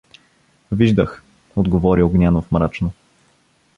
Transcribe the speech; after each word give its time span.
—Виждах— 0.71 1.23
отговори 1.55 2.01
Огнянов 2.03 2.51
мрачно. 2.51 2.91